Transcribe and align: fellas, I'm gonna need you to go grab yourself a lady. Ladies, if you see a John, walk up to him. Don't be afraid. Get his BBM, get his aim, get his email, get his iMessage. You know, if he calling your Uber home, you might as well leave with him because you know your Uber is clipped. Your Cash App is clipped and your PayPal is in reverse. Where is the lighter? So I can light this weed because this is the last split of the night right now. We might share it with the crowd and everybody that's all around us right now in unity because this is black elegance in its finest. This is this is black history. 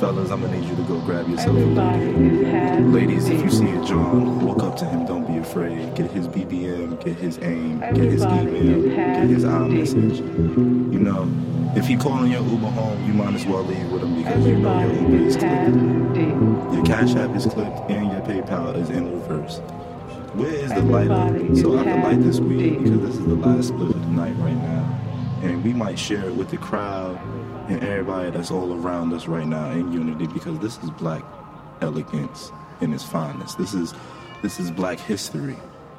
fellas, 0.00 0.30
I'm 0.30 0.42
gonna 0.42 0.58
need 0.58 0.68
you 0.68 0.76
to 0.76 0.82
go 0.82 1.00
grab 1.00 1.28
yourself 1.28 1.56
a 1.56 1.60
lady. 1.60 2.82
Ladies, 2.84 3.28
if 3.28 3.42
you 3.42 3.50
see 3.50 3.70
a 3.70 3.84
John, 3.84 4.44
walk 4.44 4.62
up 4.62 4.76
to 4.76 4.84
him. 4.84 5.06
Don't 5.06 5.26
be 5.26 5.38
afraid. 5.38 5.94
Get 5.94 6.10
his 6.10 6.28
BBM, 6.28 7.02
get 7.02 7.16
his 7.16 7.38
aim, 7.38 7.80
get 7.80 7.96
his 7.96 8.22
email, 8.22 8.82
get 8.94 9.28
his 9.28 9.44
iMessage. 9.44 10.18
You 10.92 10.98
know, 10.98 11.28
if 11.76 11.86
he 11.86 11.96
calling 11.96 12.30
your 12.30 12.42
Uber 12.42 12.68
home, 12.68 13.06
you 13.06 13.14
might 13.14 13.34
as 13.34 13.46
well 13.46 13.62
leave 13.64 13.90
with 13.90 14.02
him 14.02 14.16
because 14.16 14.46
you 14.46 14.56
know 14.58 14.80
your 14.80 14.94
Uber 15.02 15.26
is 15.26 15.36
clipped. 15.36 16.74
Your 16.74 16.84
Cash 16.84 17.14
App 17.16 17.34
is 17.34 17.46
clipped 17.46 17.90
and 17.90 18.12
your 18.12 18.20
PayPal 18.22 18.76
is 18.76 18.90
in 18.90 19.10
reverse. 19.12 19.58
Where 20.34 20.52
is 20.52 20.70
the 20.72 20.82
lighter? 20.82 21.56
So 21.56 21.78
I 21.78 21.84
can 21.84 22.02
light 22.02 22.22
this 22.22 22.40
weed 22.40 22.82
because 22.82 23.00
this 23.00 23.16
is 23.16 23.24
the 23.26 23.36
last 23.36 23.68
split 23.68 23.90
of 23.90 24.00
the 24.00 24.08
night 24.08 24.36
right 24.36 24.56
now. 24.56 25.05
We 25.66 25.72
might 25.72 25.98
share 25.98 26.26
it 26.26 26.34
with 26.36 26.50
the 26.50 26.58
crowd 26.58 27.18
and 27.68 27.82
everybody 27.82 28.30
that's 28.30 28.52
all 28.52 28.72
around 28.72 29.12
us 29.12 29.26
right 29.26 29.48
now 29.48 29.72
in 29.72 29.90
unity 29.90 30.28
because 30.28 30.60
this 30.60 30.78
is 30.84 30.90
black 30.90 31.24
elegance 31.80 32.52
in 32.80 32.94
its 32.94 33.02
finest. 33.02 33.58
This 33.58 33.74
is 33.74 33.92
this 34.42 34.60
is 34.60 34.70
black 34.70 35.00
history. 35.00 35.56